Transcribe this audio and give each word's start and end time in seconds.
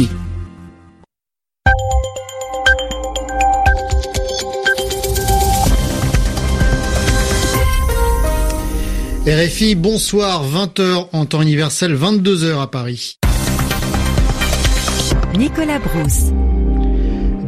RFI. 0.00 0.08
RFI, 9.26 9.74
bonsoir, 9.74 10.44
20h 10.44 11.08
en 11.12 11.26
temps 11.26 11.42
universel, 11.42 11.94
22h 11.94 12.60
à 12.60 12.66
Paris. 12.66 13.18
Nicolas 15.36 15.78
Brousse. 15.78 16.32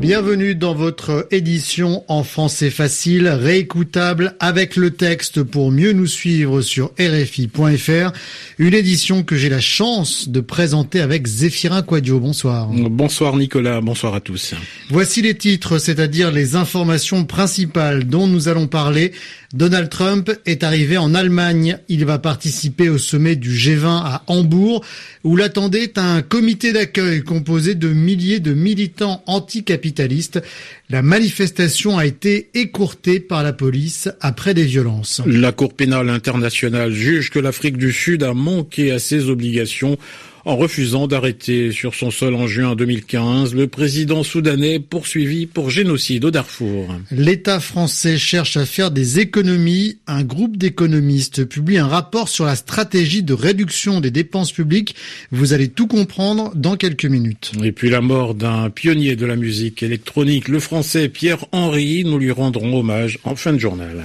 Bienvenue 0.03 0.57
dans 0.57 0.75
votre 0.75 1.29
édition 1.31 2.03
en 2.09 2.25
français 2.25 2.71
facile, 2.71 3.29
réécoutable 3.29 4.35
avec 4.41 4.75
le 4.75 4.91
texte 4.91 5.45
pour 5.45 5.71
mieux 5.71 5.93
nous 5.93 6.09
suivre 6.09 6.61
sur 6.61 6.91
RFI.fr. 6.99 8.11
Une 8.59 8.75
édition 8.75 9.23
que 9.23 9.37
j'ai 9.37 9.49
la 9.49 9.61
chance 9.61 10.29
de 10.29 10.41
présenter 10.41 11.01
avec 11.01 11.29
Zéphirin 11.29 11.83
Quadio. 11.83 12.19
Bonsoir. 12.19 12.67
Bonsoir 12.67 13.37
Nicolas, 13.37 13.81
bonsoir 13.81 14.17
à 14.17 14.21
tous. 14.21 14.57
Voici 14.91 15.23
les 15.23 15.37
titres, 15.37 15.79
c'est-à-dire 15.79 16.33
les 16.33 16.57
informations 16.57 17.25
principales 17.25 18.03
dont 18.03 18.27
nous 18.27 18.49
allons 18.49 18.67
parler. 18.67 19.13
Donald 19.53 19.91
Trump 19.91 20.33
est 20.47 20.65
arrivé 20.65 20.97
en 20.97 21.15
Allemagne. 21.15 21.79
Il 21.89 22.07
va 22.07 22.19
participer 22.19 22.89
au 22.89 22.97
sommet 22.97 23.37
du 23.37 23.51
G20 23.51 23.85
à 23.87 24.23
Hambourg, 24.27 24.83
où 25.25 25.37
l'attendait 25.37 25.99
un 25.99 26.23
comité 26.23 26.73
d'accueil 26.73 27.23
composé 27.23 27.75
de 27.75 27.89
milliers 27.89 28.41
de 28.41 28.55
militants 28.55 29.23
anticapitalistes. 29.27 30.43
La 30.89 31.03
manifestation 31.03 31.99
a 31.99 32.07
été 32.07 32.49
écourtée 32.55 33.21
par 33.21 33.43
la 33.43 33.53
police 33.53 34.09
après 34.21 34.55
des 34.55 34.65
violences. 34.65 35.21
La 35.27 35.53
Cour 35.53 35.75
pénale 35.75 36.09
internationale 36.09 36.93
juge 36.93 37.31
que 37.31 37.39
l'Afrique 37.39 37.77
du 37.77 37.93
Sud 37.93 38.23
a 38.23 38.33
manqué 38.33 38.91
à 38.91 38.99
ses 38.99 39.29
obligations 39.29 39.99
en 40.45 40.57
refusant 40.57 41.07
d'arrêter 41.07 41.73
sur 41.73 41.95
son 41.95 42.11
sol 42.11 42.35
en 42.35 42.47
juin 42.47 42.75
2015 42.75 43.55
le 43.55 43.67
président 43.67 44.23
soudanais 44.23 44.81
poursuivi 44.81 45.47
pour 45.47 45.71
génocide 45.71 46.25
au 46.25 46.31
Darfour. 46.31 46.95
L'État 47.11 47.61
français 47.61 48.19
cherche 48.19 48.57
à 48.57 48.67
faire 48.67 48.91
des 48.91 49.21
économies. 49.21 49.99
Un 50.07 50.23
groupe 50.23 50.57
d'économistes 50.57 51.45
publie 51.45 51.79
un 51.79 51.87
rapport 51.87 52.29
sur 52.29 52.45
la 52.45 52.57
stratégie 52.57 53.23
de 53.23 53.35
réduction 53.35 54.01
des 54.01 54.11
dépenses 54.11 54.53
publiques. 54.53 54.95
Vous 55.31 55.53
allez 55.53 55.69
tout 55.69 55.87
comprendre 55.87 56.53
dans 56.55 56.77
quelques 56.77 57.05
minutes. 57.05 57.53
Et 57.63 57.73
puis 57.73 57.91
la 57.91 58.01
mort 58.01 58.35
d'un 58.35 58.71
pionnier 58.71 59.17
de 59.17 59.27
la 59.27 59.37
musique 59.37 59.83
électronique, 59.83 60.49
le 60.49 60.61
français 60.61 61.09
Pierre 61.09 61.45
Henry, 61.53 62.05
nous 62.05 62.19
lui 62.19 62.31
rendrons 62.31 62.79
hommage 62.79 63.19
en 63.25 63.37
fin 63.37 63.53
de 63.53 63.59
journal. 63.59 64.05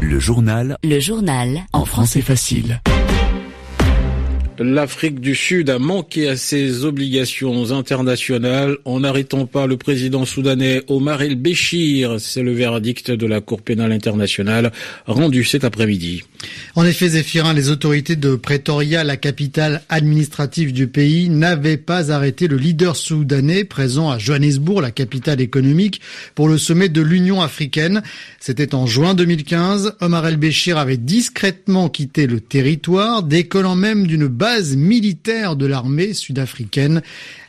Le 0.00 0.18
journal. 0.18 0.76
Le 0.82 0.98
journal. 0.98 1.66
En 1.72 1.84
français 1.84 2.22
facile. 2.22 2.80
L'Afrique 4.62 5.20
du 5.20 5.34
Sud 5.34 5.70
a 5.70 5.78
manqué 5.78 6.28
à 6.28 6.36
ses 6.36 6.84
obligations 6.84 7.70
internationales 7.70 8.76
en 8.84 9.00
n'arrêtant 9.00 9.46
pas 9.46 9.66
le 9.66 9.78
président 9.78 10.26
soudanais 10.26 10.82
Omar 10.88 11.22
el-Béchir. 11.22 12.20
C'est 12.20 12.42
le 12.42 12.52
verdict 12.52 13.10
de 13.10 13.26
la 13.26 13.40
Cour 13.40 13.62
pénale 13.62 13.92
internationale 13.92 14.70
rendu 15.06 15.44
cet 15.44 15.64
après-midi. 15.64 16.24
En 16.76 16.84
effet, 16.84 17.08
Zéphirin, 17.10 17.52
les 17.52 17.70
autorités 17.70 18.16
de 18.16 18.36
Pretoria, 18.36 19.04
la 19.04 19.16
capitale 19.16 19.82
administrative 19.88 20.72
du 20.72 20.86
pays, 20.86 21.28
n'avaient 21.28 21.76
pas 21.76 22.12
arrêté 22.12 22.48
le 22.48 22.56
leader 22.56 22.96
soudanais 22.96 23.64
présent 23.64 24.10
à 24.10 24.18
Johannesburg, 24.18 24.80
la 24.80 24.90
capitale 24.90 25.40
économique, 25.40 26.00
pour 26.34 26.48
le 26.48 26.58
sommet 26.58 26.88
de 26.88 27.02
l'Union 27.02 27.42
africaine. 27.42 28.02
C'était 28.38 28.74
en 28.74 28.86
juin 28.86 29.14
2015. 29.14 29.96
Omar 30.00 30.26
el-Béchir 30.26 30.78
avait 30.78 30.96
discrètement 30.96 31.88
quitté 31.88 32.26
le 32.26 32.40
territoire, 32.40 33.22
décollant 33.22 33.76
même 33.76 34.06
d'une 34.06 34.28
base 34.28 34.76
militaire 34.76 35.56
de 35.56 35.66
l'armée 35.66 36.14
sud-africaine. 36.14 37.02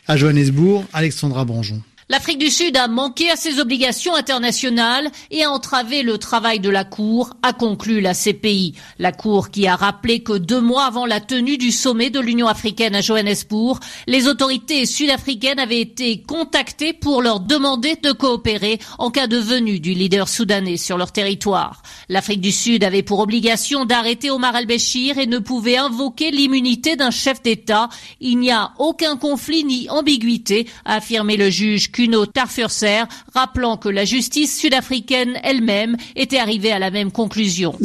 À 0.08 0.18
Johannesburg, 0.18 0.86
Alexandra 0.94 1.46
Branjon. 1.46 1.82
L'Afrique 2.12 2.40
du 2.40 2.50
Sud 2.50 2.76
a 2.76 2.90
manqué 2.90 3.32
à 3.32 3.38
ses 3.38 3.62
obligations 3.62 4.16
internationales 4.16 5.10
et 5.30 5.46
a 5.46 5.50
entravé 5.50 6.04
le 6.04 6.18
travail 6.18 6.60
de 6.60 6.70
la 6.70 6.84
Cour, 6.84 7.30
a 7.42 7.54
conclu 7.54 8.02
la 8.02 8.14
CPI. 8.14 8.74
La 9.00 9.14
Cour 9.14 9.50
qui 9.50 9.66
a 9.66 9.78
rappelé 9.78 10.22
que 10.22 10.38
deux 10.38 10.60
mois 10.60 10.84
avant 10.84 11.06
la 11.06 11.22
tenue 11.22 11.58
du 11.58 11.72
sommet 11.72 12.10
de 12.10 12.20
l'Union 12.20 12.48
africaine 12.48 12.96
à 12.96 13.02
Johannesburg, 13.02 13.80
les 14.08 14.28
autorités 14.28 14.86
sud-africaines 14.86 15.58
avaient 15.58 15.80
été 15.80 16.22
contactées 16.22 16.92
pour 16.92 17.22
leur 17.22 17.40
demander 17.40 17.96
de 17.96 18.12
coopérer 18.12 18.80
en 19.00 19.10
cas 19.10 19.28
de 19.28 19.38
venue 19.38 19.80
du 19.80 19.94
leader 19.94 20.28
soudanais 20.28 20.76
sur 20.76 20.98
leur 20.98 21.14
territoire. 21.14 21.82
L'Afrique 22.10 22.42
du 22.42 22.52
Sud 22.52 22.84
avait 22.84 23.04
pour 23.04 23.22
obligation 23.22 23.86
d'arrêter 23.86 24.32
Omar 24.32 24.58
el-Béchir 24.58 25.18
et 25.18 25.28
ne 25.28 25.40
pouvait 25.40 25.78
invoquer 25.78 26.32
l'immunité 26.32 26.98
d'un 26.98 27.10
chef 27.10 27.42
d'État. 27.42 27.88
Il 28.20 28.38
n'y 28.38 28.52
a 28.52 28.74
aucun 28.80 29.16
conflit 29.16 29.64
ni 29.64 29.90
ambiguïté, 29.90 30.68
a 30.84 30.96
affirmé 30.96 31.38
le 31.38 31.50
juge 31.50 31.90
Kuno 32.02 32.26
Tarfurser, 32.26 33.04
rappelant 33.32 33.78
que 33.78 33.88
la 33.88 34.06
justice 34.06 34.58
sud-africaine 34.58 35.38
elle-même 35.44 35.98
était 36.16 36.40
arrivée 36.40 36.72
à 36.72 36.80
la 36.80 36.90
même 36.90 37.12
conclusion. 37.12 37.76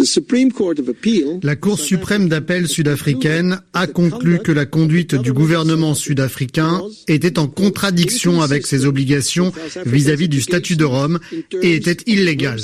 La 1.42 1.56
Cour 1.56 1.78
suprême 1.78 2.28
d'appel 2.30 2.66
sud-africaine 2.66 3.60
a 3.74 3.86
conclu 3.86 4.38
que 4.38 4.52
la 4.52 4.64
conduite 4.64 5.16
du 5.16 5.34
gouvernement 5.34 5.94
sud-africain 5.94 6.80
était 7.08 7.38
en 7.38 7.46
contradiction 7.46 8.40
avec 8.40 8.66
ses 8.66 8.86
obligations 8.86 9.52
vis-à-vis 9.84 10.30
du 10.30 10.40
statut 10.40 10.76
de 10.76 10.84
Rome 10.86 11.18
et 11.60 11.74
était 11.74 11.98
illégale. 12.06 12.60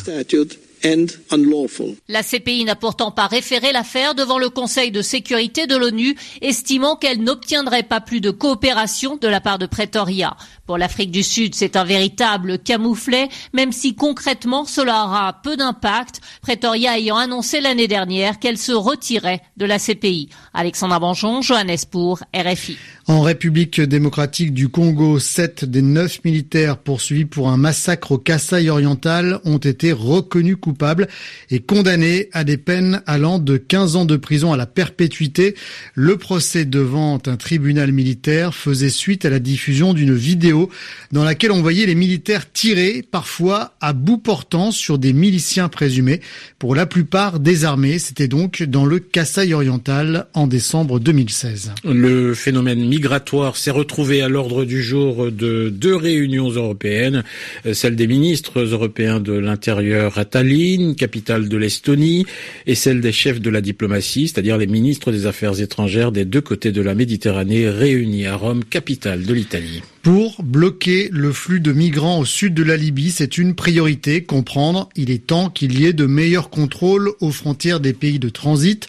La 2.09 2.23
CPI 2.23 2.65
n'a 2.65 2.75
pourtant 2.77 3.11
pas 3.11 3.27
référé 3.27 3.73
l'affaire 3.73 4.15
devant 4.15 4.39
le 4.39 4.49
Conseil 4.49 4.91
de 4.91 5.03
sécurité 5.03 5.67
de 5.67 5.77
l'ONU, 5.77 6.17
estimant 6.41 6.97
qu'elle 6.97 7.23
n'obtiendrait 7.23 7.83
pas 7.83 8.01
plus 8.01 8.21
de 8.21 8.31
coopération 8.31 9.17
de 9.17 9.29
la 9.29 9.41
part 9.41 9.59
de 9.59 9.67
Pretoria. 9.67 10.37
Pour 10.67 10.79
l'Afrique 10.79 11.11
du 11.11 11.23
Sud, 11.23 11.55
c'est 11.55 11.77
un 11.77 11.85
véritable 11.85 12.59
camouflet, 12.59 13.29
même 13.53 13.73
si 13.73 13.95
concrètement 13.95 14.65
cela 14.65 15.05
aura 15.05 15.33
peu 15.43 15.57
d'impact, 15.57 16.21
Pretoria 16.41 16.99
ayant 16.99 17.17
annoncé 17.17 17.61
l'année 17.61 17.89
dernière 17.89 18.39
qu'elle 18.39 18.59
se 18.59 18.73
retirait 18.73 19.43
de 19.57 19.67
la 19.67 19.79
CPI. 19.79 20.31
Alexandra 20.55 20.99
Banjon, 20.99 21.43
Johannesburg, 21.43 22.21
RFI. 22.35 22.77
En 23.09 23.21
République 23.21 23.81
démocratique 23.81 24.55
du 24.55 24.69
Congo, 24.69 25.19
sept 25.19 25.65
des 25.65 25.83
neuf 25.83 26.21
militaires 26.25 26.79
poursuivis 26.79 27.25
pour 27.25 27.49
un 27.49 27.57
massacre 27.57 28.13
au 28.13 28.19
Kasaï 28.19 28.71
oriental 28.71 29.41
ont 29.45 29.59
été 29.59 29.91
reconnus 29.91 30.57
coupables 30.61 31.09
et 31.51 31.59
condamnés 31.59 32.29
à 32.33 32.45
des 32.45 32.57
peines 32.57 33.03
allant 33.07 33.41
de 33.41 33.57
15 33.57 33.97
ans 33.97 34.05
de 34.05 34.17
prison 34.17 34.53
à 34.53 34.57
la 34.57 34.67
perpétuité. 34.67 35.57
Le 35.95 36.17
procès 36.17 36.65
devant 36.65 37.19
un 37.27 37.37
tribunal 37.37 37.91
militaire 37.91 38.55
faisait 38.55 38.89
suite 38.89 39.25
à 39.25 39.31
la 39.31 39.41
diffusion 39.41 39.95
d'une 39.95 40.15
vidéo 40.15 40.71
dans 41.11 41.25
laquelle 41.25 41.51
on 41.51 41.61
voyait 41.61 41.87
les 41.87 41.97
militaires 41.97 42.53
tirer, 42.53 43.05
parfois 43.11 43.75
à 43.81 43.95
bout 43.95 44.19
portant, 44.19 44.71
sur 44.71 44.99
des 44.99 45.13
miliciens 45.13 45.69
présumés, 45.69 46.21
pour 46.61 46.77
la 46.77 46.87
plupart 46.87 47.41
désarmés. 47.41 47.99
C'était 47.99 48.29
donc 48.29 48.63
dans 48.63 48.85
le 48.85 49.01
Kasaï 49.01 49.55
oriental 49.55 50.29
en 50.35 50.47
décembre 50.47 51.01
2016. 51.01 51.73
Le 51.85 52.35
phénomène 52.35 52.92
migratoire 52.93 53.57
s'est 53.57 53.71
retrouvé 53.71 54.21
à 54.21 54.29
l'ordre 54.29 54.67
du 54.67 54.83
jour 54.83 55.33
de 55.33 55.71
deux 55.71 55.97
réunions 55.97 56.51
européennes, 56.51 57.25
celle 57.73 57.97
des 57.97 58.07
ministres 58.07 58.61
européens 58.61 59.19
de 59.19 59.33
l'Intérieur 59.33 60.19
à 60.19 60.27
Tallinn, 60.27 60.95
capitale 60.95 61.49
de 61.49 61.57
l'Estonie, 61.57 62.27
et 62.67 62.75
celle 62.75 63.01
des 63.01 63.13
chefs 63.13 63.41
de 63.41 63.49
la 63.49 63.63
diplomatie, 63.63 64.29
c'est-à-dire 64.29 64.59
les 64.59 64.67
ministres 64.67 65.11
des 65.11 65.25
Affaires 65.25 65.59
étrangères 65.59 66.13
des 66.13 66.27
deux 66.27 66.43
côtés 66.43 66.71
de 66.71 66.83
la 66.83 66.95
Méditerranée, 66.95 67.71
réunis 67.71 68.27
à 68.27 68.37
Rome, 68.37 68.63
capitale 68.63 69.25
de 69.25 69.33
l'Italie. 69.33 69.81
Pour 70.03 70.43
bloquer 70.43 71.09
le 71.13 71.33
flux 71.33 71.61
de 71.61 71.73
migrants 71.73 72.19
au 72.19 72.25
sud 72.25 72.55
de 72.55 72.65
la 72.65 72.77
Libye, 72.77 73.13
c'est 73.13 73.39
une 73.39 73.55
priorité. 73.55 74.25
Comprendre, 74.25 74.89
il 74.97 75.13
est 75.13 75.29
temps 75.29 75.49
qu'il 75.49 75.79
y 75.79 75.87
ait 75.87 75.93
de 75.93 76.07
meilleurs 76.07 76.51
contrôles 76.51 77.13
aux 77.21 77.31
frontières 77.31 77.79
des 77.79 77.93
pays 77.93 78.19
de 78.19 78.29
transit. 78.29 78.89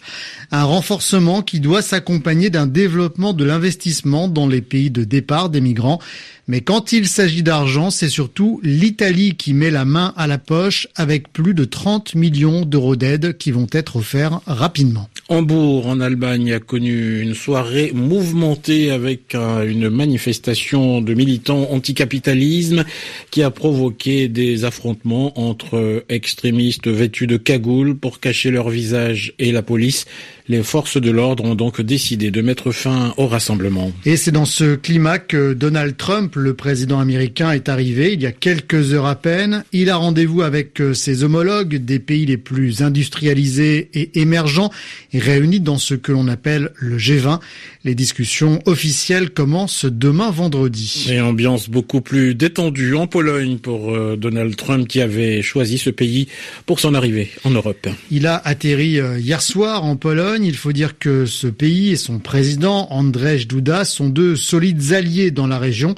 Un 0.50 0.64
renforcement 0.64 1.42
qui 1.42 1.60
doit 1.60 1.82
s'accompagner 1.82 2.50
d'un 2.50 2.66
développement 2.66 3.32
de 3.32 3.44
l'investissement 3.44 4.26
dans 4.26 4.48
les 4.48 4.60
pays 4.60 4.90
de 4.90 5.04
départ 5.04 5.50
des 5.50 5.60
migrants. 5.60 6.00
Mais 6.46 6.60
quand 6.60 6.92
il 6.92 7.08
s'agit 7.08 7.42
d'argent, 7.42 7.90
c'est 7.90 8.08
surtout 8.08 8.60
l'Italie 8.62 9.34
qui 9.36 9.54
met 9.54 9.70
la 9.70 9.84
main 9.84 10.12
à 10.16 10.26
la 10.26 10.38
poche 10.38 10.88
avec 10.94 11.32
plus 11.32 11.54
de 11.54 11.64
30 11.64 12.14
millions 12.14 12.66
d'euros 12.66 12.96
d'aide 12.96 13.38
qui 13.38 13.50
vont 13.50 13.66
être 13.72 13.96
offerts 13.96 14.40
rapidement. 14.46 15.08
Hambourg, 15.30 15.86
en 15.86 16.00
Allemagne, 16.00 16.52
a 16.52 16.60
connu 16.60 17.22
une 17.22 17.34
soirée 17.34 17.92
mouvementée 17.94 18.90
avec 18.90 19.34
une 19.34 19.88
manifestation 19.88 21.00
de 21.00 21.14
militants 21.14 21.70
anticapitalisme 21.70 22.84
qui 23.30 23.42
a 23.42 23.50
provoqué 23.50 24.28
des 24.28 24.66
affrontements 24.66 25.38
entre 25.40 26.04
extrémistes 26.10 26.88
vêtus 26.88 27.26
de 27.26 27.38
cagoules 27.38 27.96
pour 27.96 28.20
cacher 28.20 28.50
leur 28.50 28.68
visage 28.68 29.32
et 29.38 29.50
la 29.50 29.62
police. 29.62 30.04
Les 30.46 30.62
forces 30.62 31.00
de 31.00 31.10
l'ordre 31.10 31.44
ont 31.44 31.54
donc 31.54 31.80
décidé 31.80 32.30
de 32.30 32.42
mettre 32.42 32.70
fin 32.70 33.14
au 33.16 33.26
rassemblement. 33.26 33.92
Et 34.04 34.18
c'est 34.18 34.30
dans 34.30 34.44
ce 34.44 34.74
climat 34.74 35.18
que 35.18 35.54
Donald 35.54 35.96
Trump, 35.96 36.33
le 36.36 36.54
président 36.54 37.00
américain, 37.00 37.50
est 37.50 37.68
arrivé 37.68 38.12
il 38.12 38.22
y 38.22 38.26
a 38.26 38.32
quelques 38.32 38.92
heures 38.92 39.06
à 39.06 39.16
peine. 39.16 39.64
Il 39.72 39.90
a 39.90 39.96
rendez-vous 39.96 40.42
avec 40.42 40.80
euh, 40.80 40.94
ses 40.94 41.24
homologues 41.24 41.76
des 41.76 41.98
pays 41.98 42.26
les 42.26 42.36
plus 42.36 42.82
industrialisés 42.82 43.90
et 43.94 44.20
émergents 44.20 44.70
et 45.12 45.18
réunis 45.18 45.60
dans 45.60 45.78
ce 45.78 45.94
que 45.94 46.12
l'on 46.12 46.28
appelle 46.28 46.70
le 46.76 46.98
G20. 46.98 47.40
Les 47.84 47.94
discussions 47.94 48.60
officielles 48.66 49.30
commencent 49.30 49.84
demain 49.84 50.30
vendredi. 50.30 51.06
Et 51.10 51.20
ambiance 51.20 51.68
beaucoup 51.68 52.00
plus 52.00 52.34
détendue 52.34 52.94
en 52.94 53.06
Pologne 53.06 53.58
pour 53.58 53.94
euh, 53.94 54.16
Donald 54.16 54.56
Trump 54.56 54.88
qui 54.88 55.00
avait 55.00 55.42
choisi 55.42 55.78
ce 55.78 55.90
pays 55.90 56.28
pour 56.66 56.80
son 56.80 56.94
arrivée 56.94 57.30
en 57.44 57.50
Europe. 57.50 57.88
Il 58.10 58.26
a 58.26 58.40
atterri 58.44 58.98
euh, 59.00 59.18
hier 59.18 59.42
soir 59.42 59.84
en 59.84 59.96
Pologne 59.96 60.44
il 60.44 60.56
faut 60.56 60.72
dire 60.72 60.98
que 60.98 61.26
ce 61.26 61.46
pays 61.46 61.90
et 61.90 61.96
son 61.96 62.18
président, 62.18 62.88
Andrzej 62.90 63.46
Duda, 63.46 63.84
sont 63.84 64.08
deux 64.08 64.36
solides 64.36 64.92
alliés 64.92 65.30
dans 65.30 65.46
la 65.46 65.58
région. 65.58 65.94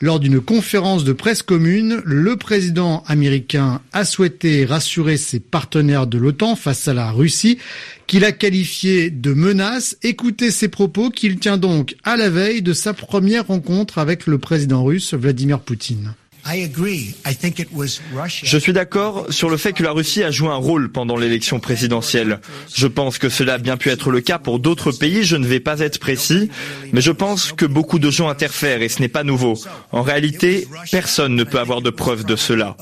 Lors 0.00 0.20
d'une 0.20 0.42
conférence 0.42 1.04
de 1.04 1.14
presse 1.14 1.42
commune, 1.42 2.02
le 2.04 2.36
président 2.36 3.02
américain 3.06 3.80
a 3.94 4.04
souhaité 4.04 4.66
rassurer 4.66 5.16
ses 5.16 5.40
partenaires 5.40 6.06
de 6.06 6.18
l'OTAN 6.18 6.54
face 6.54 6.86
à 6.86 6.92
la 6.92 7.10
Russie, 7.10 7.56
qu'il 8.06 8.26
a 8.26 8.32
qualifié 8.32 9.08
de 9.08 9.32
menace. 9.32 9.96
Écoutez 10.02 10.50
ses 10.50 10.68
propos 10.68 11.08
qu'il 11.08 11.38
tient 11.38 11.56
donc 11.56 11.96
à 12.04 12.16
la 12.16 12.28
veille 12.28 12.60
de 12.60 12.74
sa 12.74 12.92
première 12.92 13.46
rencontre 13.46 13.96
avec 13.96 14.26
le 14.26 14.36
président 14.36 14.84
russe 14.84 15.14
Vladimir 15.14 15.60
Poutine. 15.60 16.12
Je 18.42 18.58
suis 18.58 18.72
d'accord 18.72 19.26
sur 19.30 19.50
le 19.50 19.56
fait 19.56 19.72
que 19.72 19.82
la 19.82 19.90
Russie 19.90 20.22
a 20.22 20.30
joué 20.30 20.48
un 20.48 20.54
rôle 20.54 20.90
pendant 20.92 21.16
l'élection 21.16 21.58
présidentielle. 21.58 22.40
Je 22.74 22.86
pense 22.86 23.18
que 23.18 23.28
cela 23.28 23.54
a 23.54 23.58
bien 23.58 23.76
pu 23.76 23.90
être 23.90 24.10
le 24.10 24.20
cas 24.20 24.38
pour 24.38 24.60
d'autres 24.60 24.92
pays, 24.92 25.24
je 25.24 25.36
ne 25.36 25.46
vais 25.46 25.60
pas 25.60 25.80
être 25.80 25.98
précis, 25.98 26.50
mais 26.92 27.00
je 27.00 27.10
pense 27.10 27.52
que 27.52 27.66
beaucoup 27.66 27.98
de 27.98 28.10
gens 28.10 28.28
interfèrent 28.28 28.82
et 28.82 28.88
ce 28.88 29.00
n'est 29.00 29.08
pas 29.08 29.24
nouveau. 29.24 29.58
En 29.90 30.02
réalité, 30.02 30.68
personne 30.90 31.34
ne 31.34 31.44
peut 31.44 31.58
avoir 31.58 31.82
de 31.82 31.90
preuves 31.90 32.24
de 32.24 32.36
cela. 32.36 32.76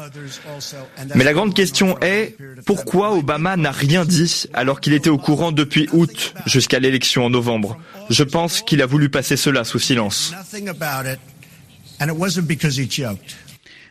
Mais 1.15 1.25
la 1.25 1.33
grande 1.33 1.55
question 1.55 1.99
est, 2.01 2.37
pourquoi 2.67 3.15
Obama 3.15 3.57
n'a 3.57 3.73
rien 3.73 4.05
dit 4.05 4.45
alors 4.53 4.81
qu'il 4.81 4.93
était 4.93 5.11
au 5.11 5.19
courant 5.19 5.53
depuis 5.53 5.89
août 5.93 6.35
jusqu'à 6.47 6.81
l'élection 6.81 7.25
en 7.25 7.31
novembre? 7.31 7.79
Je 8.11 8.25
pense 8.25 8.61
qu'il 8.61 8.83
a 8.83 8.87
voulu 8.87 9.09
passer 9.09 9.37
cela 9.37 9.65
sous 9.65 9.79
silence. 9.79 10.35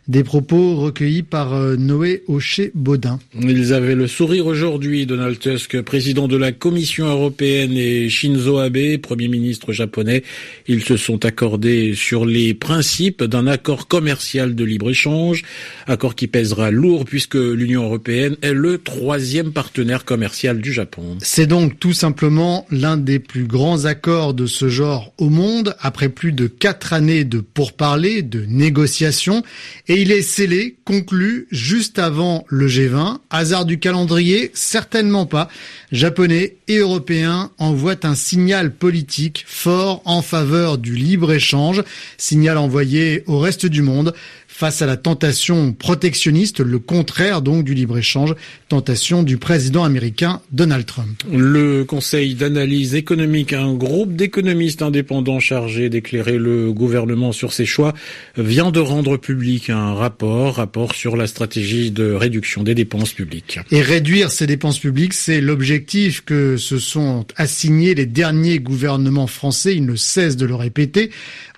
Des 0.09 0.25
propos 0.25 0.75
recueillis 0.75 1.23
par 1.23 1.53
euh, 1.53 1.77
Noé 1.77 2.23
Hocher-Baudin. 2.27 3.19
Ils 3.41 3.71
avaient 3.71 3.95
le 3.95 4.07
sourire 4.07 4.47
aujourd'hui, 4.47 5.05
Donald 5.05 5.39
Tusk, 5.39 5.81
président 5.81 6.27
de 6.27 6.35
la 6.35 6.51
Commission 6.51 7.05
européenne, 7.05 7.71
et 7.71 8.09
Shinzo 8.09 8.57
Abe, 8.57 8.97
premier 9.01 9.29
ministre 9.29 9.71
japonais. 9.71 10.23
Ils 10.67 10.83
se 10.83 10.97
sont 10.97 11.23
accordés 11.23 11.93
sur 11.95 12.25
les 12.25 12.53
principes 12.53 13.23
d'un 13.23 13.47
accord 13.47 13.87
commercial 13.87 14.55
de 14.55 14.65
libre-échange, 14.65 15.43
accord 15.87 16.15
qui 16.15 16.27
pèsera 16.27 16.69
lourd 16.69 17.05
puisque 17.05 17.35
l'Union 17.35 17.85
européenne 17.85 18.35
est 18.41 18.51
le 18.51 18.79
troisième 18.79 19.53
partenaire 19.53 20.03
commercial 20.03 20.59
du 20.59 20.73
Japon. 20.73 21.17
C'est 21.21 21.47
donc 21.47 21.79
tout 21.79 21.93
simplement 21.93 22.65
l'un 22.71 22.97
des 22.97 23.19
plus 23.19 23.45
grands 23.45 23.85
accords 23.85 24.33
de 24.33 24.47
ce 24.47 24.67
genre 24.67 25.13
au 25.17 25.29
monde, 25.29 25.77
après 25.79 26.09
plus 26.09 26.33
de 26.33 26.47
quatre 26.47 26.91
années 26.91 27.23
de 27.23 27.39
pourparlers, 27.39 28.21
de 28.21 28.43
négociations, 28.45 29.43
et 29.87 29.92
il 30.01 30.11
est 30.11 30.21
scellé, 30.21 30.77
conclu, 30.85 31.47
juste 31.51 31.99
avant 31.99 32.45
le 32.47 32.67
G20. 32.67 33.17
Hasard 33.29 33.65
du 33.65 33.79
calendrier 33.79 34.49
Certainement 34.53 35.25
pas. 35.25 35.49
Japonais 35.91 36.55
et 36.67 36.77
Européens 36.77 37.51
envoient 37.57 38.05
un 38.05 38.15
signal 38.15 38.73
politique 38.73 39.43
fort 39.47 40.01
en 40.05 40.21
faveur 40.21 40.77
du 40.77 40.95
libre-échange, 40.95 41.83
signal 42.17 42.57
envoyé 42.57 43.23
au 43.27 43.39
reste 43.39 43.65
du 43.65 43.81
monde 43.81 44.13
face 44.53 44.83
à 44.83 44.85
la 44.85 44.97
tentation 44.97 45.73
protectionniste, 45.73 46.59
le 46.59 46.77
contraire 46.77 47.41
donc 47.41 47.63
du 47.63 47.73
libre-échange, 47.73 48.35
tentation 48.69 49.23
du 49.23 49.37
président 49.37 49.83
américain 49.83 50.41
Donald 50.51 50.85
Trump. 50.85 51.23
Le 51.31 51.83
Conseil 51.83 52.35
d'analyse 52.35 52.93
économique, 52.93 53.51
un 53.51 53.73
groupe 53.73 54.15
d'économistes 54.15 54.83
indépendants 54.83 55.39
chargés 55.39 55.89
d'éclairer 55.89 56.37
le 56.37 56.71
gouvernement 56.71 57.31
sur 57.31 57.51
ses 57.51 57.65
choix, 57.65 57.93
vient 58.37 58.69
de 58.69 58.79
rendre 58.79 59.17
public 59.17 59.71
un 59.71 59.95
rapport, 59.95 60.55
rapport 60.57 60.93
sur 60.93 61.17
la 61.17 61.25
stratégie 61.25 61.89
de 61.89 62.11
réduction 62.11 62.61
des 62.61 62.75
dépenses 62.75 63.13
publiques. 63.13 63.59
Et 63.71 63.81
réduire 63.81 64.29
ces 64.29 64.45
dépenses 64.45 64.77
publiques, 64.77 65.15
c'est 65.15 65.41
l'objectif 65.41 66.21
que 66.23 66.57
se 66.57 66.77
sont 66.77 67.25
assignés 67.37 67.95
les 67.95 68.05
derniers 68.05 68.59
gouvernements 68.59 69.27
français, 69.27 69.75
ils 69.75 69.85
ne 69.85 69.95
cessent 69.95 70.37
de 70.37 70.45
le 70.45 70.55
répéter 70.55 71.09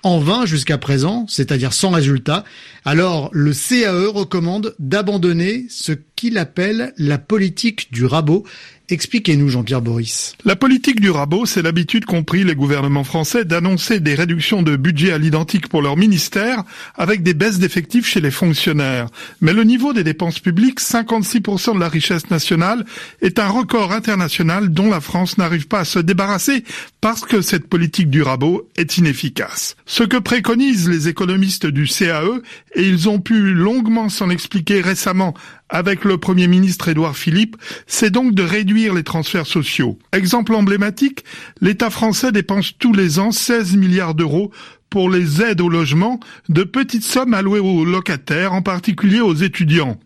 en 0.02 0.20
vain 0.20 0.46
jusqu'à 0.46 0.78
présent, 0.78 1.26
c'est-à-dire 1.28 1.72
sans 1.72 1.90
résultat. 1.90 2.44
Alors 2.88 3.30
le 3.32 3.52
CAE 3.52 4.06
recommande 4.12 4.76
d'abandonner 4.78 5.66
ce 5.68 5.90
qu'il 6.16 6.38
appelle 6.38 6.92
la 6.96 7.18
politique 7.18 7.92
du 7.92 8.04
rabot, 8.04 8.44
Expliquez-nous, 8.88 9.48
Jean-Pierre 9.48 9.82
Boris. 9.82 10.36
La 10.44 10.54
politique 10.54 11.00
du 11.00 11.10
rabot, 11.10 11.44
c'est 11.44 11.62
l'habitude 11.62 12.04
qu'ont 12.04 12.22
pris 12.22 12.44
les 12.44 12.54
gouvernements 12.54 13.02
français 13.02 13.44
d'annoncer 13.44 13.98
des 13.98 14.14
réductions 14.14 14.62
de 14.62 14.76
budget 14.76 15.10
à 15.10 15.18
l'identique 15.18 15.68
pour 15.68 15.82
leur 15.82 15.96
ministère 15.96 16.62
avec 16.94 17.24
des 17.24 17.34
baisses 17.34 17.58
d'effectifs 17.58 18.06
chez 18.06 18.20
les 18.20 18.30
fonctionnaires. 18.30 19.08
Mais 19.40 19.52
le 19.52 19.64
niveau 19.64 19.92
des 19.92 20.04
dépenses 20.04 20.38
publiques, 20.38 20.80
56% 20.80 21.74
de 21.74 21.80
la 21.80 21.88
richesse 21.88 22.30
nationale, 22.30 22.84
est 23.22 23.40
un 23.40 23.48
record 23.48 23.90
international 23.90 24.68
dont 24.68 24.88
la 24.88 25.00
France 25.00 25.36
n'arrive 25.36 25.66
pas 25.66 25.80
à 25.80 25.84
se 25.84 25.98
débarrasser 25.98 26.62
parce 27.00 27.22
que 27.22 27.40
cette 27.40 27.66
politique 27.66 28.08
du 28.08 28.22
rabot 28.22 28.68
est 28.76 28.98
inefficace. 28.98 29.74
Ce 29.84 30.04
que 30.04 30.16
préconisent 30.16 30.88
les 30.88 31.08
économistes 31.08 31.66
du 31.66 31.88
CAE, 31.88 32.40
et 32.76 32.86
ils 32.86 33.08
ont 33.08 33.18
pu 33.18 33.52
longuement 33.52 34.08
s'en 34.08 34.30
expliquer 34.30 34.80
récemment 34.80 35.34
avec 35.68 36.04
le 36.04 36.18
Premier 36.18 36.46
ministre 36.48 36.88
Édouard 36.88 37.16
Philippe, 37.16 37.56
c'est 37.86 38.10
donc 38.10 38.34
de 38.34 38.42
réduire 38.42 38.94
les 38.94 39.02
transferts 39.02 39.46
sociaux. 39.46 39.98
Exemple 40.12 40.54
emblématique, 40.54 41.24
l'État 41.60 41.90
français 41.90 42.32
dépense 42.32 42.72
tous 42.78 42.92
les 42.92 43.18
ans 43.18 43.32
16 43.32 43.76
milliards 43.76 44.14
d'euros 44.14 44.52
pour 44.90 45.10
les 45.10 45.42
aides 45.42 45.60
au 45.60 45.68
logement, 45.68 46.20
de 46.48 46.62
petites 46.62 47.04
sommes 47.04 47.34
allouées 47.34 47.60
aux 47.60 47.84
locataires, 47.84 48.52
en 48.52 48.62
particulier 48.62 49.20
aux 49.20 49.34
étudiants. 49.34 49.98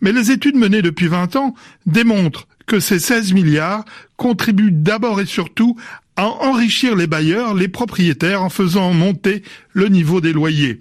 Mais 0.00 0.12
les 0.12 0.30
études 0.30 0.56
menées 0.56 0.82
depuis 0.82 1.06
20 1.06 1.36
ans 1.36 1.54
démontrent 1.86 2.48
que 2.66 2.80
ces 2.80 2.98
16 2.98 3.32
milliards 3.32 3.84
contribuent 4.16 4.72
d'abord 4.72 5.20
et 5.20 5.26
surtout 5.26 5.76
à 6.16 6.26
enrichir 6.26 6.96
les 6.96 7.06
bailleurs, 7.06 7.54
les 7.54 7.68
propriétaires, 7.68 8.42
en 8.42 8.50
faisant 8.50 8.92
monter 8.92 9.42
le 9.72 9.88
niveau 9.88 10.20
des 10.20 10.32
loyers. 10.32 10.78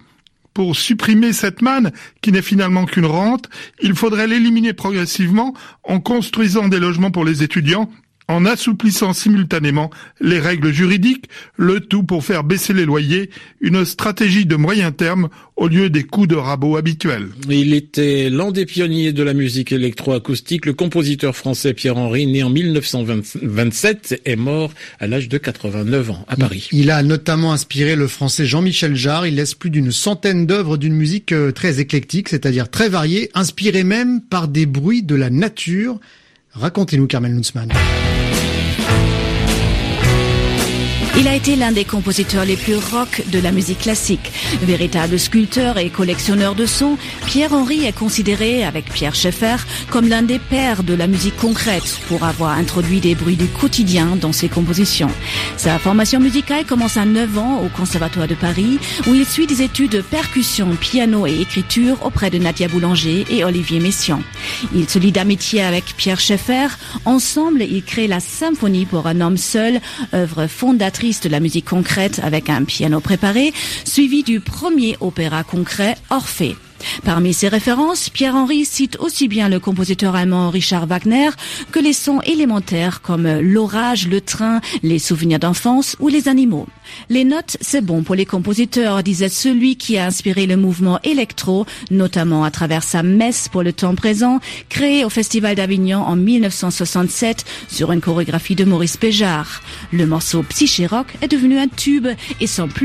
Pour 0.53 0.75
supprimer 0.75 1.33
cette 1.33 1.61
manne, 1.61 1.91
qui 2.21 2.31
n'est 2.31 2.41
finalement 2.41 2.85
qu'une 2.85 3.05
rente, 3.05 3.50
il 3.81 3.95
faudrait 3.95 4.27
l'éliminer 4.27 4.73
progressivement 4.73 5.53
en 5.83 6.00
construisant 6.00 6.67
des 6.67 6.79
logements 6.79 7.11
pour 7.11 7.25
les 7.25 7.41
étudiants 7.44 7.89
en 8.27 8.45
assouplissant 8.45 9.13
simultanément 9.13 9.89
les 10.21 10.39
règles 10.39 10.71
juridiques, 10.71 11.25
le 11.55 11.79
tout 11.79 12.03
pour 12.03 12.23
faire 12.23 12.43
baisser 12.43 12.73
les 12.73 12.85
loyers, 12.85 13.29
une 13.61 13.85
stratégie 13.85 14.45
de 14.45 14.55
moyen 14.55 14.92
terme 14.92 15.30
au 15.56 15.68
lieu 15.68 15.89
des 15.89 16.03
coups 16.03 16.27
de 16.27 16.35
rabot 16.35 16.77
habituels. 16.77 17.30
Il 17.49 17.73
était 17.73 18.30
l'un 18.30 18.51
des 18.51 18.65
pionniers 18.65 19.13
de 19.13 19.23
la 19.23 19.33
musique 19.33 19.71
électroacoustique, 19.71 20.65
le 20.65 20.73
compositeur 20.73 21.35
français 21.35 21.73
Pierre-Henry, 21.73 22.25
né 22.25 22.44
en 22.44 22.49
1927, 22.49 24.21
est 24.25 24.35
mort 24.35 24.71
à 24.99 25.07
l'âge 25.07 25.30
de 25.30 25.37
89 25.37 26.11
ans 26.11 26.25
à 26.27 26.35
Paris. 26.35 26.69
Il 26.71 26.89
a 26.92 27.03
notamment 27.03 27.53
inspiré 27.53 27.95
le 27.95 28.07
français 28.07 28.45
Jean-Michel 28.45 28.95
Jarre, 28.95 29.27
il 29.27 29.35
laisse 29.35 29.53
plus 29.53 29.69
d'une 29.69 29.92
centaine 29.92 30.45
d'œuvres 30.45 30.77
d'une 30.77 30.95
musique 30.95 31.31
euh, 31.31 31.51
très 31.51 31.80
éclectique, 31.80 32.30
c'est-à-dire 32.30 32.69
très 32.69 32.89
variée, 32.89 33.30
inspirée 33.33 33.83
même 33.83 34.21
par 34.21 34.47
des 34.47 34.65
bruits 34.65 35.03
de 35.03 35.15
la 35.15 35.30
nature. 35.30 35.99
Racontez-nous 36.53 37.07
Carmel 37.07 37.35
Nutzmann. 37.35 37.69
Été 41.44 41.57
l'un 41.57 41.73
des 41.73 41.83
compositeurs 41.83 42.45
les 42.45 42.56
plus 42.56 42.78
rock 42.78 43.21
de 43.30 43.38
la 43.38 43.52
musique 43.52 43.80
classique. 43.80 44.31
Véritable 44.62 45.19
sculpteur 45.19 45.78
et 45.78 45.90
collectionneur 45.90 46.56
de 46.56 46.66
sons, 46.66 46.97
Pierre-Henry 47.26 47.83
est 47.83 47.92
considéré, 47.92 48.64
avec 48.64 48.85
Pierre 48.85 49.14
Schaeffer, 49.14 49.57
comme 49.90 50.07
l'un 50.07 50.21
des 50.21 50.40
pères 50.40 50.83
de 50.83 50.94
la 50.94 51.06
musique 51.06 51.35
concrète 51.35 52.00
pour 52.07 52.23
avoir 52.23 52.52
introduit 52.52 53.02
des 53.02 53.14
bruits 53.14 53.35
du 53.35 53.47
quotidien 53.47 54.16
dans 54.16 54.31
ses 54.31 54.47
compositions. 54.47 55.09
Sa 55.57 55.80
formation 55.80 56.21
musicale 56.21 56.64
commence 56.64 56.95
à 56.95 57.04
9 57.04 57.38
ans 57.38 57.62
au 57.62 57.68
Conservatoire 57.68 58.30
de 58.30 58.35
Paris, 58.35 58.80
où 59.06 59.14
il 59.14 59.26
suit 59.26 59.45
des 59.45 59.64
études 59.64 59.92
de 59.92 60.02
percussion, 60.02 60.78
piano 60.78 61.28
et 61.28 61.42
écriture 61.42 62.06
auprès 62.06 62.30
de 62.30 62.38
Nadia 62.38 62.69
Boulanger 62.69 63.26
et 63.30 63.44
Olivier 63.44 63.81
Messiaen. 63.81 64.21
Il 64.73 64.90
se 64.90 64.97
lie 64.97 65.12
d'amitié 65.12 65.62
avec 65.62 65.94
Pierre 65.97 66.21
Schaeffer. 66.21 66.68
Ensemble, 67.04 67.64
ils 67.64 67.83
créent 67.83 68.07
la 68.07 68.21
Symphonie 68.21 68.85
pour 68.85 69.07
un 69.07 69.19
homme 69.19 69.35
seul, 69.35 69.81
œuvre 70.14 70.47
fondatrice 70.47 71.19
de 71.19 71.32
la 71.33 71.40
musique 71.40 71.68
concrète 71.68 72.21
avec 72.23 72.49
un 72.49 72.63
piano 72.63 72.99
préparé, 72.99 73.54
suivi 73.85 74.21
du 74.21 74.40
premier 74.40 74.95
opéra 75.02 75.44
concret 75.44 75.95
Orphée. 76.11 76.56
Parmi 77.04 77.33
ses 77.33 77.47
références, 77.47 78.09
Pierre-Henri 78.09 78.66
cite 78.66 78.97
aussi 78.99 79.28
bien 79.28 79.49
le 79.49 79.59
compositeur 79.59 80.16
allemand 80.16 80.49
Richard 80.49 80.87
Wagner 80.87 81.30
que 81.71 81.80
les 81.80 81.94
sons 81.94 82.21
élémentaires 82.21 83.02
comme 83.02 83.28
l'orage, 83.40 84.07
le 84.07 84.21
train, 84.21 84.61
les 84.81 84.99
souvenirs 84.99 85.40
d'enfance 85.40 85.95
ou 85.99 86.07
les 86.07 86.28
animaux. 86.28 86.68
Les 87.09 87.23
notes, 87.23 87.57
c'est 87.61 87.81
bon 87.81 88.04
pour 88.04 88.16
les 88.16 88.25
compositeurs, 88.25 89.04
disait 89.04 89.30
celui 89.30 89.75
qui 89.78 89.97
a 89.97 90.06
inspiré 90.06 90.45
le 90.45 90.57
mouvement 90.57 90.99
électro, 91.04 91.66
notamment 91.92 92.44
à 92.44 92.52
travers 92.52 92.83
sa 92.83 93.04
messe 93.04 93.49
pour 93.49 93.63
le 93.63 93.73
temps 93.73 93.95
présent, 93.95 94.40
créée 94.69 95.06
au 95.06 95.09
Festival 95.09 95.56
d'Avignon 95.56 95.99
en 95.99 96.16
1967 96.16 97.45
sur 97.68 97.92
une 97.92 98.02
chorégraphie 98.02 98.56
de 98.56 98.66
Maurice 98.66 98.97
Péjard. 98.97 99.61
Le 99.92 100.06
morceau 100.06 100.44
Psyché 100.44 100.87
Rock 100.87 101.07
est 101.21 101.28
devenu 101.28 101.59
un 101.59 101.68
tube 101.68 102.07
et 102.40 102.47
sans 102.47 102.68
plus 102.68 102.73